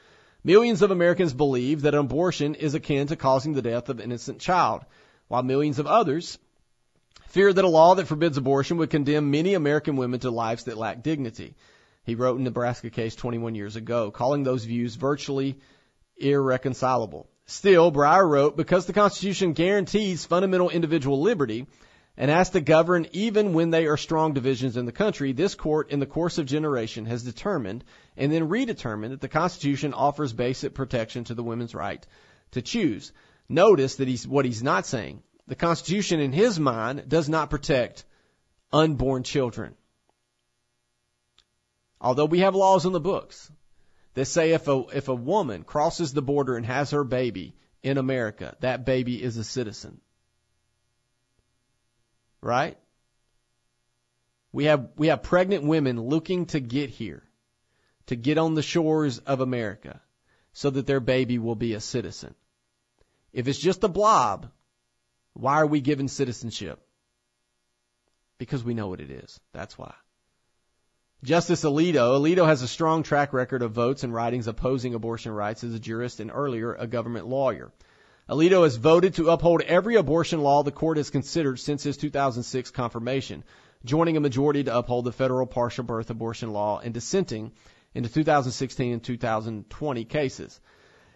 [0.42, 4.40] Millions of Americans believe that abortion is akin to causing the death of an innocent
[4.40, 4.82] child,
[5.28, 6.38] while millions of others
[7.26, 10.78] fear that a law that forbids abortion would condemn many American women to lives that
[10.78, 11.54] lack dignity.
[12.08, 15.58] He wrote in Nebraska case 21 years ago, calling those views virtually
[16.16, 17.28] irreconcilable.
[17.44, 21.66] Still, Breyer wrote, because the Constitution guarantees fundamental individual liberty
[22.16, 25.90] and has to govern even when they are strong divisions in the country, this court
[25.90, 27.84] in the course of generation has determined
[28.16, 32.06] and then redetermined that the Constitution offers basic protection to the women's right
[32.52, 33.12] to choose.
[33.50, 35.22] Notice that he's what he's not saying.
[35.46, 38.06] The Constitution in his mind does not protect
[38.72, 39.74] unborn children.
[42.00, 43.50] Although we have laws in the books
[44.14, 47.98] that say if a if a woman crosses the border and has her baby in
[47.98, 50.00] America, that baby is a citizen.
[52.40, 52.78] Right?
[54.52, 57.22] We have we have pregnant women looking to get here,
[58.06, 60.00] to get on the shores of America,
[60.52, 62.34] so that their baby will be a citizen.
[63.32, 64.50] If it's just a blob,
[65.34, 66.80] why are we given citizenship?
[68.38, 69.38] Because we know what it is.
[69.52, 69.94] That's why.
[71.24, 72.16] Justice Alito.
[72.16, 75.80] Alito has a strong track record of votes and writings opposing abortion rights as a
[75.80, 77.72] jurist and earlier a government lawyer.
[78.28, 82.70] Alito has voted to uphold every abortion law the court has considered since his 2006
[82.70, 83.42] confirmation,
[83.84, 87.50] joining a majority to uphold the federal partial birth abortion law and dissenting
[87.94, 90.60] in the 2016 and 2020 cases.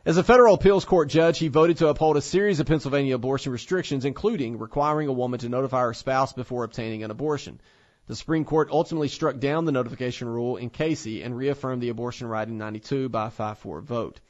[0.05, 3.53] As a federal appeals court judge, he voted to uphold a series of Pennsylvania abortion
[3.53, 7.61] restrictions, including requiring a woman to notify her spouse before obtaining an abortion.
[8.09, 12.27] The Supreme Court ultimately struck down the notification rule in Casey and reaffirmed the abortion
[12.27, 14.21] right in 92 by a 5-4 vote.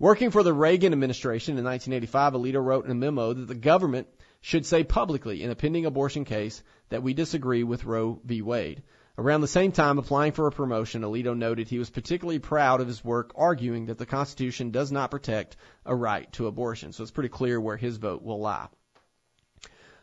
[0.00, 4.08] Working for the Reagan administration in 1985, Alito wrote in a memo that the government
[4.40, 8.42] should say publicly in a pending abortion case that we disagree with Roe v.
[8.42, 8.82] Wade.
[9.16, 12.88] Around the same time applying for a promotion, Alito noted he was particularly proud of
[12.88, 16.92] his work arguing that the Constitution does not protect a right to abortion.
[16.92, 18.66] So it's pretty clear where his vote will lie.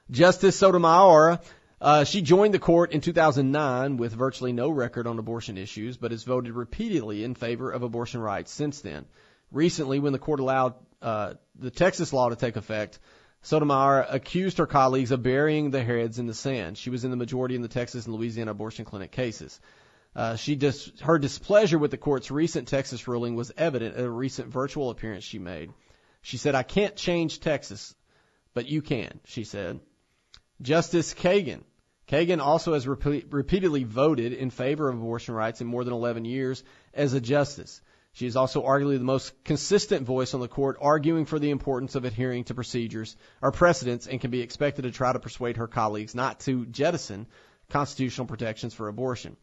[0.09, 1.39] Justice Sotomayor
[1.81, 6.11] uh, she joined the court in 2009 with virtually no record on abortion issues, but
[6.11, 9.05] has voted repeatedly in favor of abortion rights since then.
[9.51, 12.99] Recently, when the court allowed uh, the Texas law to take effect,
[13.41, 16.77] Sotomayor accused her colleagues of burying their heads in the sand.
[16.77, 19.59] She was in the majority in the Texas and Louisiana abortion clinic cases.
[20.15, 24.09] Uh, she dis- her displeasure with the court's recent Texas ruling was evident at a
[24.09, 25.71] recent virtual appearance she made.
[26.21, 27.95] She said, "I can't change Texas,
[28.53, 29.79] but you can," she said.
[30.61, 31.63] Justice Kagan.
[32.07, 36.25] Kagan also has repeat, repeatedly voted in favor of abortion rights in more than 11
[36.25, 37.81] years as a justice.
[38.13, 41.95] She is also arguably the most consistent voice on the court, arguing for the importance
[41.95, 45.67] of adhering to procedures or precedents, and can be expected to try to persuade her
[45.67, 47.27] colleagues not to jettison
[47.69, 49.37] constitutional protections for abortion.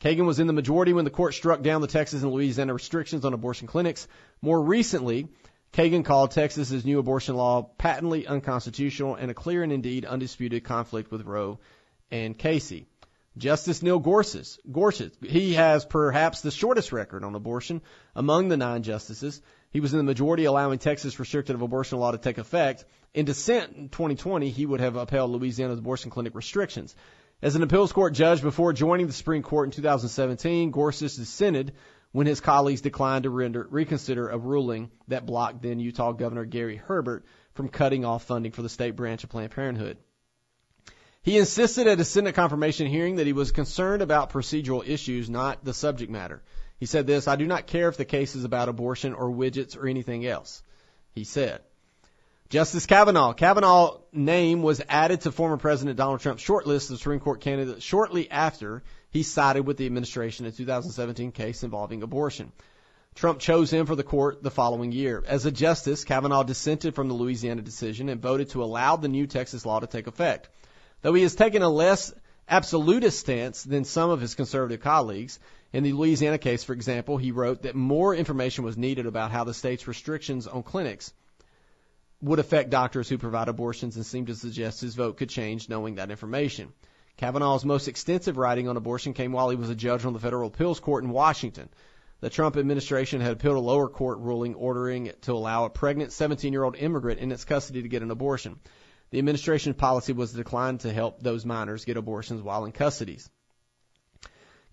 [0.00, 3.26] Kagan was in the majority when the court struck down the Texas and Louisiana restrictions
[3.26, 4.08] on abortion clinics.
[4.40, 5.28] More recently,
[5.74, 11.10] Kagan called Texas's new abortion law patently unconstitutional and a clear and indeed undisputed conflict
[11.10, 11.58] with Roe
[12.10, 12.86] and Casey.
[13.36, 17.82] Justice Neil Gorsuch, Gorsuch, he has perhaps the shortest record on abortion
[18.14, 19.42] among the nine justices.
[19.70, 22.86] He was in the majority allowing Texas restrictive abortion law to take effect.
[23.12, 26.96] In dissent in 2020, he would have upheld Louisiana's abortion clinic restrictions.
[27.42, 31.74] As an appeals court judge before joining the Supreme Court in 2017, Gorsuch dissented
[32.12, 36.76] when his colleagues declined to render, reconsider a ruling that blocked then Utah Governor Gary
[36.76, 39.98] Herbert from cutting off funding for the state branch of Planned Parenthood.
[41.26, 45.64] He insisted at a Senate confirmation hearing that he was concerned about procedural issues, not
[45.64, 46.40] the subject matter.
[46.78, 49.76] He said this, I do not care if the case is about abortion or widgets
[49.76, 50.62] or anything else,
[51.16, 51.62] he said.
[52.48, 53.32] Justice Kavanaugh.
[53.32, 58.30] Kavanaugh's name was added to former President Donald Trump's shortlist of Supreme Court candidates shortly
[58.30, 62.52] after he sided with the administration in a 2017 case involving abortion.
[63.16, 65.24] Trump chose him for the court the following year.
[65.26, 69.26] As a justice, Kavanaugh dissented from the Louisiana decision and voted to allow the new
[69.26, 70.50] Texas law to take effect.
[71.02, 72.12] Though he has taken a less
[72.48, 75.38] absolutist stance than some of his conservative colleagues,
[75.72, 79.44] in the Louisiana case, for example, he wrote that more information was needed about how
[79.44, 81.12] the state's restrictions on clinics
[82.22, 85.96] would affect doctors who provide abortions and seemed to suggest his vote could change knowing
[85.96, 86.72] that information.
[87.18, 90.48] Kavanaugh's most extensive writing on abortion came while he was a judge on the federal
[90.48, 91.68] appeals court in Washington.
[92.20, 96.12] The Trump administration had appealed a lower court ruling ordering it to allow a pregnant
[96.12, 98.58] 17 year old immigrant in its custody to get an abortion.
[99.10, 103.18] The administration's policy was to decline to help those minors get abortions while in custody.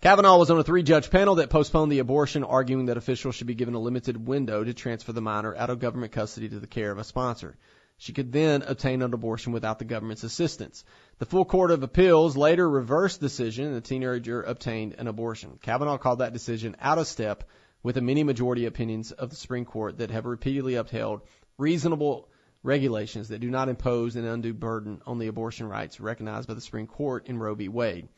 [0.00, 3.46] Kavanaugh was on a three judge panel that postponed the abortion, arguing that officials should
[3.46, 6.66] be given a limited window to transfer the minor out of government custody to the
[6.66, 7.56] care of a sponsor.
[7.96, 10.84] She could then obtain an abortion without the government's assistance.
[11.18, 15.58] The full court of appeals later reversed the decision and the teenager obtained an abortion.
[15.62, 17.44] Kavanaugh called that decision out of step
[17.82, 21.22] with the many majority opinions of the Supreme Court that have repeatedly upheld
[21.56, 22.28] reasonable
[22.64, 26.60] regulations that do not impose an undue burden on the abortion rights recognized by the
[26.60, 27.68] Supreme Court in Roe v.
[27.68, 28.08] Wade.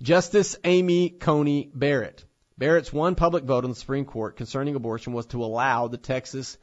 [0.00, 2.24] Justice Amy Coney Barrett.
[2.56, 6.56] Barrett's one public vote on the Supreme Court concerning abortion was to allow the Texas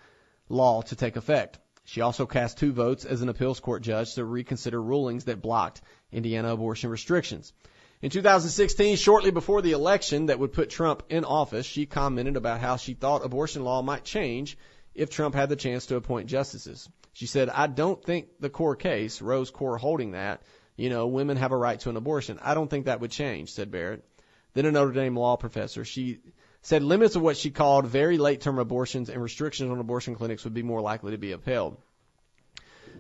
[0.48, 1.60] law to take effect.
[1.84, 5.82] She also cast two votes as an appeals court judge to reconsider rulings that blocked
[6.12, 7.54] Indiana abortion restrictions.
[8.02, 12.62] In 2016, shortly before the election that would put Trump in office, she commented about
[12.62, 14.58] how she thought abortion law might change
[14.94, 16.88] if Trump had the chance to appoint justices.
[17.18, 20.44] She said, I don't think the core case, Roe's core holding that,
[20.76, 22.38] you know, women have a right to an abortion.
[22.44, 24.04] I don't think that would change, said Barrett.
[24.54, 26.20] Then a Notre Dame law professor, she
[26.62, 30.44] said limits of what she called very late term abortions and restrictions on abortion clinics
[30.44, 31.78] would be more likely to be upheld.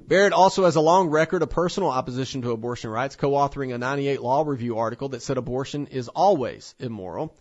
[0.07, 4.19] Barrett also has a long record of personal opposition to abortion rights, co-authoring a 98
[4.19, 7.35] Law Review article that said abortion is always immoral.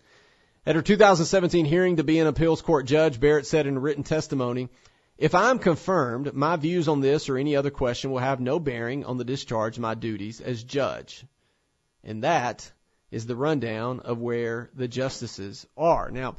[0.63, 4.69] At her 2017 hearing to be an appeals court judge, Barrett said in written testimony,
[5.17, 9.05] if I'm confirmed, my views on this or any other question will have no bearing
[9.05, 11.25] on the discharge of my duties as judge.
[12.03, 12.71] And that
[13.09, 16.11] is the rundown of where the justices are.
[16.11, 16.35] Now,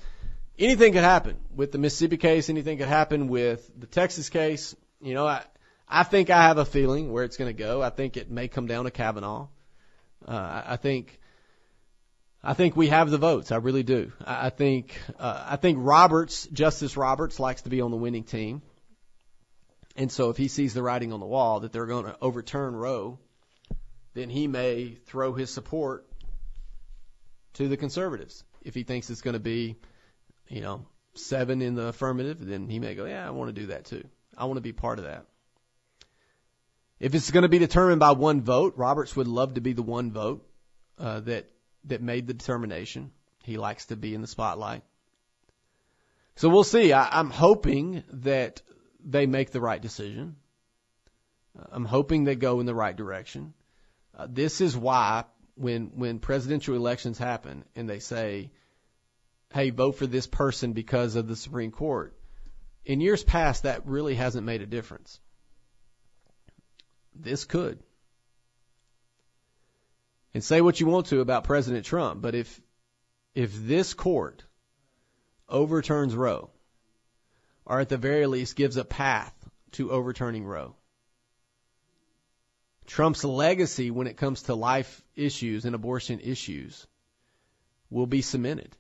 [0.58, 4.76] anything could happen with the Mississippi case, anything could happen with the Texas case.
[5.00, 5.42] You know, I,
[5.88, 7.82] I think I have a feeling where it's going to go.
[7.82, 9.48] I think it may come down to Kavanaugh.
[10.26, 11.18] Uh, I think
[12.48, 13.52] I think we have the votes.
[13.52, 14.10] I really do.
[14.24, 18.62] I think uh, I think Roberts, Justice Roberts, likes to be on the winning team,
[19.96, 22.74] and so if he sees the writing on the wall that they're going to overturn
[22.74, 23.18] Roe,
[24.14, 26.06] then he may throw his support
[27.52, 28.42] to the conservatives.
[28.62, 29.76] If he thinks it's going to be,
[30.48, 30.86] you know,
[31.16, 34.08] seven in the affirmative, then he may go, yeah, I want to do that too.
[34.38, 35.26] I want to be part of that.
[36.98, 39.82] If it's going to be determined by one vote, Roberts would love to be the
[39.82, 40.48] one vote
[40.98, 41.50] uh, that
[41.88, 43.10] that made the determination.
[43.44, 44.82] He likes to be in the spotlight.
[46.36, 46.92] So we'll see.
[46.92, 48.62] I, I'm hoping that
[49.04, 50.36] they make the right decision.
[51.72, 53.54] I'm hoping they go in the right direction.
[54.16, 55.24] Uh, this is why
[55.56, 58.52] when when presidential elections happen and they say,
[59.52, 62.16] "Hey, vote for this person because of the Supreme Court,"
[62.84, 65.20] in years past that really hasn't made a difference.
[67.14, 67.82] This could.
[70.34, 72.60] And say what you want to about President Trump, but if
[73.34, 74.44] if this court
[75.48, 76.50] overturns Roe,
[77.64, 79.32] or at the very least gives a path
[79.72, 80.74] to overturning Roe,
[82.86, 86.86] Trump's legacy when it comes to life issues and abortion issues
[87.90, 88.76] will be cemented.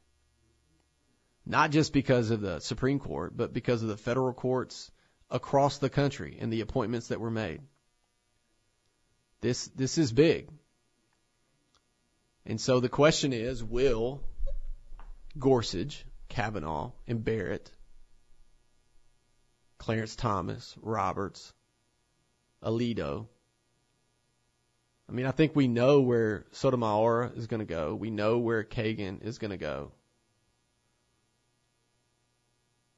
[1.44, 4.90] Not just because of the Supreme Court, but because of the federal courts
[5.30, 7.60] across the country and the appointments that were made.
[9.40, 10.48] This this is big.
[12.46, 14.22] And so the question is, will
[15.38, 17.70] Gorsuch, Kavanaugh, and Barrett,
[19.78, 21.52] Clarence Thomas, Roberts,
[22.62, 23.26] Alito,
[25.08, 27.94] I mean, I think we know where Sotomayor is going to go.
[27.94, 29.92] We know where Kagan is going to go.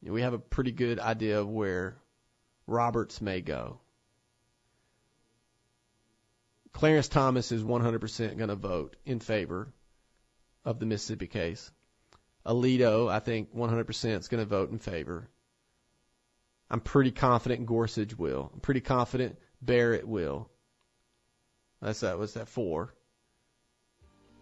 [0.02, 1.98] We have a pretty good idea of where
[2.66, 3.78] Roberts may go.
[6.72, 9.72] Clarence Thomas is 100% going to vote in favor
[10.64, 11.70] of the Mississippi case.
[12.46, 15.28] Alito, I think 100% is going to vote in favor.
[16.70, 18.50] I'm pretty confident Gorsuch will.
[18.54, 20.48] I'm pretty confident Barrett will.
[21.82, 22.18] That's that.
[22.18, 22.94] Was that four?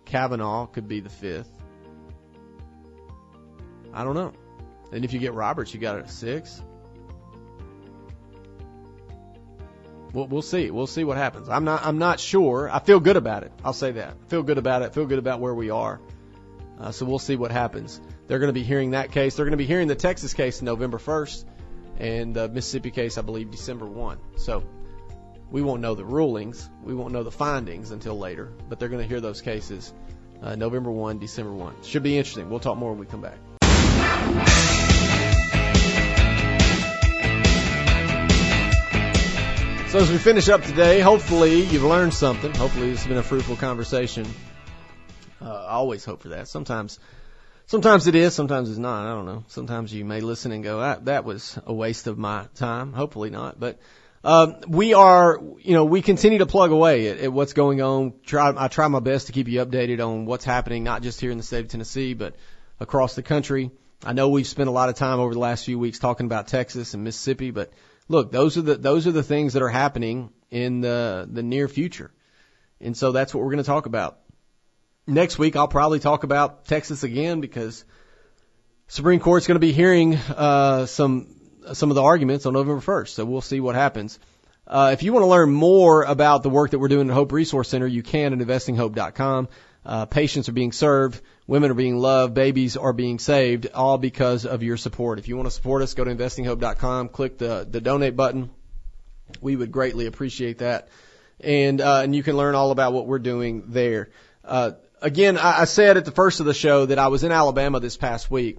[0.05, 1.51] Kavanaugh could be the fifth.
[3.93, 4.33] I don't know.
[4.93, 6.63] And if you get Roberts, you got a six.
[10.13, 10.71] We'll, we'll see.
[10.71, 11.49] We'll see what happens.
[11.49, 11.85] I'm not.
[11.85, 12.71] I'm not sure.
[12.71, 13.53] I feel good about it.
[13.65, 14.15] I'll say that.
[14.29, 14.95] Feel good about it.
[14.95, 16.01] Feel good about where we are.
[16.79, 18.01] Uh, so we'll see what happens.
[18.27, 19.37] They're going to be hearing that case.
[19.37, 21.45] They're going to be hearing the Texas case November 1st,
[21.99, 24.19] and the Mississippi case, I believe, December 1.
[24.37, 24.63] So
[25.51, 26.69] we won't know the rulings.
[26.83, 28.53] We won't know the findings until later.
[28.69, 29.93] But they're going to hear those cases
[30.43, 31.83] uh, November 1, December 1.
[31.83, 32.49] Should be interesting.
[32.49, 34.78] We'll talk more when we come back.
[39.89, 42.55] So as we finish up today, hopefully you've learned something.
[42.57, 44.27] Hopefully this has been a fruitful conversation.
[45.41, 46.47] Uh, I always hope for that.
[46.47, 46.99] Sometimes,
[47.65, 49.07] sometimes it is, sometimes it's not.
[49.07, 49.45] I don't know.
[49.49, 52.93] Sometimes you may listen and go, that, that was a waste of my time.
[52.93, 53.59] Hopefully not.
[53.59, 53.79] But,
[54.23, 58.13] um, we are, you know, we continue to plug away at, at what's going on.
[58.27, 61.31] Try, I try my best to keep you updated on what's happening, not just here
[61.31, 62.37] in the state of Tennessee, but
[62.79, 63.71] across the country.
[64.05, 66.49] I know we've spent a lot of time over the last few weeks talking about
[66.49, 67.73] Texas and Mississippi, but
[68.09, 71.69] look, those are the those are the things that are happening in the the near
[71.69, 72.11] future,
[72.81, 74.19] and so that's what we're going to talk about.
[75.07, 77.85] Next week, I'll probably talk about Texas again because
[78.89, 81.35] Supreme Court's going to be hearing uh, some
[81.73, 84.19] some of the arguments on November 1st, so we'll see what happens.
[84.67, 87.33] Uh, if you want to learn more about the work that we're doing at Hope
[87.33, 89.49] Resource Center, you can at investinghope.com.
[89.89, 94.45] Uh, patients are being served, women are being loved, babies are being saved, all because
[94.45, 95.19] of your support.
[95.19, 98.51] If you want to support us, go to investinghope.com, click the, the donate button.
[99.41, 100.91] We would greatly appreciate that.
[101.41, 104.11] And, uh, and you can learn all about what we're doing there.
[104.45, 107.33] Uh, again, I, I said at the first of the show that I was in
[107.33, 108.59] Alabama this past week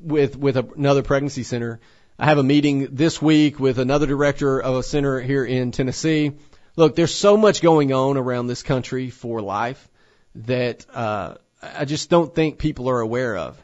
[0.00, 1.78] with, with another pregnancy center.
[2.18, 6.32] I have a meeting this week with another director of a center here in Tennessee.
[6.74, 9.90] Look, there's so much going on around this country for life
[10.44, 13.60] that uh, I just don't think people are aware of.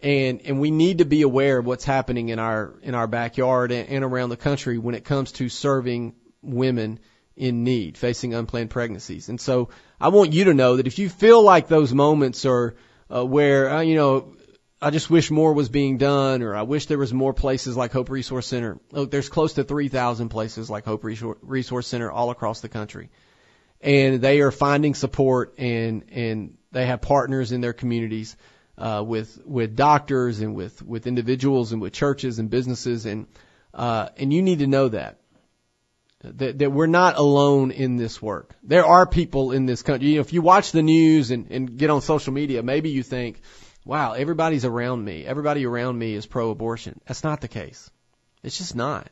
[0.00, 3.70] And and we need to be aware of what's happening in our in our backyard
[3.70, 6.98] and, and around the country when it comes to serving women
[7.36, 9.28] in need, facing unplanned pregnancies.
[9.28, 9.68] And so
[10.00, 12.74] I want you to know that if you feel like those moments are
[13.14, 14.34] uh, where uh, you know
[14.80, 17.92] I just wish more was being done, or I wish there was more places like
[17.92, 18.80] Hope Resource Center.
[18.90, 23.08] Look, there's close to 3,000 places like Hope Resource Center all across the country
[23.82, 28.36] and they are finding support and and they have partners in their communities
[28.78, 33.26] uh, with with doctors and with with individuals and with churches and businesses and
[33.74, 35.18] uh, and you need to know that
[36.22, 38.54] that that we're not alone in this work.
[38.62, 40.08] There are people in this country.
[40.08, 43.02] You know, if you watch the news and and get on social media, maybe you
[43.02, 43.40] think,
[43.84, 45.26] "Wow, everybody's around me.
[45.26, 47.90] Everybody around me is pro-abortion." That's not the case.
[48.42, 49.10] It's just not.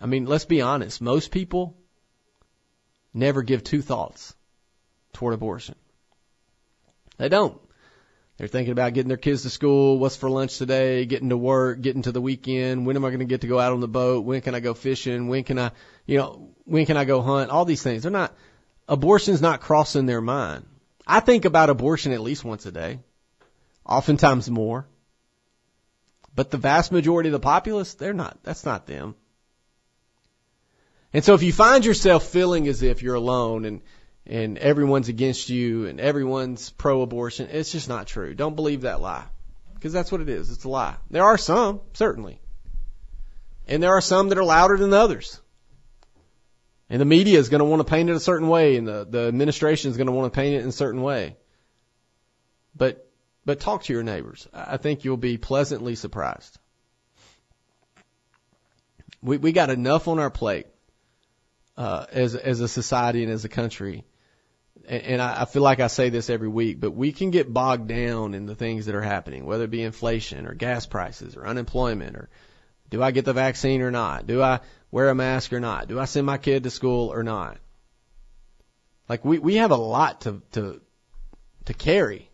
[0.00, 1.00] I mean, let's be honest.
[1.00, 1.76] Most people
[3.12, 4.34] never give two thoughts
[5.12, 5.76] toward abortion.
[7.16, 7.60] They don't.
[8.36, 11.80] They're thinking about getting their kids to school, what's for lunch today, getting to work,
[11.80, 13.86] getting to the weekend, when am I going to get to go out on the
[13.86, 15.70] boat, when can I go fishing, when can I,
[16.04, 18.02] you know, when can I go hunt, all these things.
[18.02, 18.34] They're not,
[18.88, 20.66] abortion's not crossing their mind.
[21.06, 22.98] I think about abortion at least once a day,
[23.86, 24.88] oftentimes more.
[26.34, 29.14] But the vast majority of the populace, they're not, that's not them.
[31.14, 33.80] And so if you find yourself feeling as if you're alone and
[34.26, 38.34] and everyone's against you and everyone's pro-abortion, it's just not true.
[38.34, 39.24] Don't believe that lie.
[39.74, 40.50] Because that's what it is.
[40.50, 40.96] It's a lie.
[41.10, 42.40] There are some, certainly.
[43.68, 45.38] And there are some that are louder than others.
[46.88, 49.06] And the media is going to want to paint it a certain way and the,
[49.08, 51.36] the administration is going to want to paint it in a certain way.
[52.74, 53.06] But,
[53.44, 54.48] but talk to your neighbors.
[54.54, 56.58] I think you'll be pleasantly surprised.
[59.22, 60.66] We, we got enough on our plate,
[61.76, 64.04] uh, as, as a society and as a country.
[64.86, 67.52] And, and I, I feel like I say this every week, but we can get
[67.52, 71.36] bogged down in the things that are happening, whether it be inflation or gas prices
[71.36, 72.28] or unemployment or
[72.90, 74.26] do I get the vaccine or not?
[74.26, 74.60] Do I
[74.90, 75.88] wear a mask or not?
[75.88, 77.58] Do I send my kid to school or not?
[79.08, 80.80] Like we, we have a lot to, to,
[81.64, 82.30] to carry.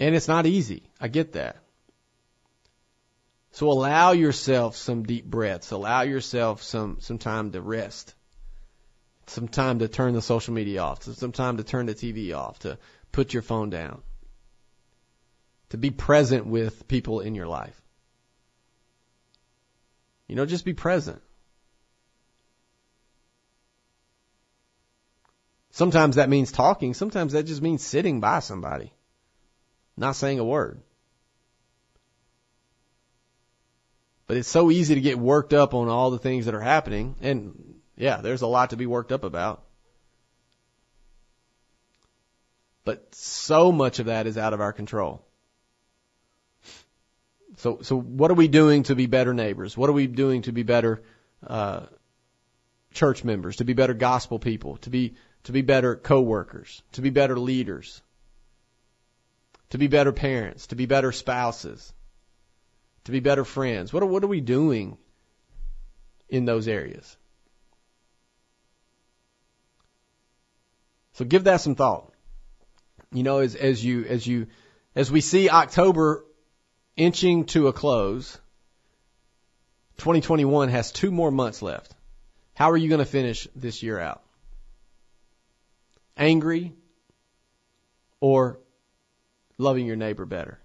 [0.00, 0.90] And it's not easy.
[1.00, 1.59] I get that.
[3.52, 5.70] So allow yourself some deep breaths.
[5.70, 8.14] Allow yourself some, some time to rest.
[9.26, 11.02] Some time to turn the social media off.
[11.02, 12.60] Some time to turn the TV off.
[12.60, 12.78] To
[13.12, 14.02] put your phone down
[15.70, 17.80] to be present with people in your life.
[20.28, 21.20] You know, just be present.
[25.70, 26.94] Sometimes that means talking.
[26.94, 28.92] Sometimes that just means sitting by somebody,
[29.96, 30.82] not saying a word.
[34.30, 37.16] But it's so easy to get worked up on all the things that are happening.
[37.20, 39.64] And yeah, there's a lot to be worked up about.
[42.84, 45.26] But so much of that is out of our control.
[47.56, 49.76] So, so what are we doing to be better neighbors?
[49.76, 51.02] What are we doing to be better
[51.44, 51.86] uh,
[52.94, 53.56] church members?
[53.56, 54.76] To be better gospel people?
[54.82, 56.84] To be to be better coworkers?
[56.92, 58.00] To be better leaders?
[59.70, 60.68] To be better parents?
[60.68, 61.92] To be better spouses?
[63.10, 63.92] To be better friends?
[63.92, 64.96] What are what are we doing
[66.28, 67.16] in those areas?
[71.14, 72.14] So give that some thought.
[73.12, 74.46] You know, as as you as you
[74.94, 76.24] as we see October
[76.94, 78.38] inching to a close.
[79.96, 81.92] 2021 has two more months left.
[82.54, 84.22] How are you going to finish this year out?
[86.16, 86.74] Angry
[88.20, 88.60] or
[89.58, 90.60] loving your neighbor better?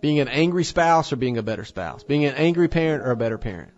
[0.00, 2.02] Being an angry spouse or being a better spouse?
[2.02, 3.72] Being an angry parent or a better parent?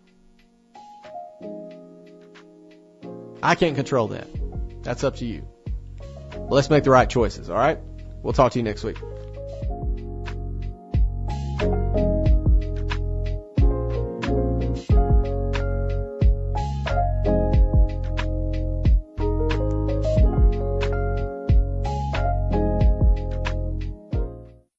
[3.41, 4.27] I can't control that.
[4.83, 5.45] That's up to you.
[6.31, 7.79] But let's make the right choices, alright?
[8.21, 8.97] We'll talk to you next week.